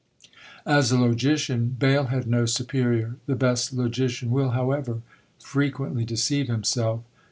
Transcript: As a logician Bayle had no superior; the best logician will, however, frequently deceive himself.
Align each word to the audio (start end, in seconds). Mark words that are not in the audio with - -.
As 0.65 0.91
a 0.91 0.97
logician 0.97 1.75
Bayle 1.77 2.05
had 2.05 2.25
no 2.25 2.47
superior; 2.47 3.17
the 3.27 3.35
best 3.35 3.71
logician 3.71 4.31
will, 4.31 4.49
however, 4.49 5.03
frequently 5.37 6.05
deceive 6.05 6.47
himself. 6.47 7.03